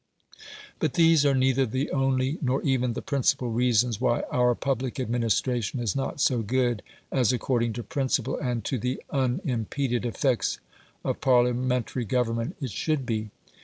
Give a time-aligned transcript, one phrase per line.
[0.79, 5.79] But these are neither the only nor even the principal reasons why our public administration
[5.79, 6.81] is not so good
[7.11, 10.57] as, according to principle and to the unimpeded effects
[11.05, 13.29] of Parliamentary government, it should be.